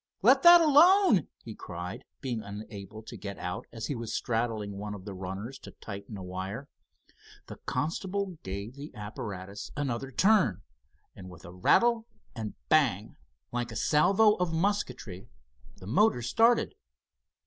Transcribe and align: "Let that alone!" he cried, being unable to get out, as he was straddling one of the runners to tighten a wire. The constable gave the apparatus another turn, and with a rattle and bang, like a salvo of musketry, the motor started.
"Let 0.23 0.41
that 0.41 0.61
alone!" 0.61 1.27
he 1.43 1.53
cried, 1.53 2.05
being 2.21 2.41
unable 2.41 3.03
to 3.03 3.15
get 3.15 3.37
out, 3.37 3.67
as 3.71 3.85
he 3.85 3.93
was 3.93 4.11
straddling 4.11 4.71
one 4.79 4.95
of 4.95 5.05
the 5.05 5.13
runners 5.13 5.59
to 5.59 5.73
tighten 5.73 6.17
a 6.17 6.23
wire. 6.23 6.67
The 7.45 7.57
constable 7.67 8.39
gave 8.41 8.73
the 8.73 8.91
apparatus 8.95 9.69
another 9.77 10.09
turn, 10.09 10.63
and 11.15 11.29
with 11.29 11.45
a 11.45 11.53
rattle 11.53 12.07
and 12.35 12.55
bang, 12.67 13.15
like 13.51 13.71
a 13.71 13.75
salvo 13.75 14.33
of 14.37 14.51
musketry, 14.51 15.29
the 15.75 15.85
motor 15.85 16.23
started. 16.23 16.73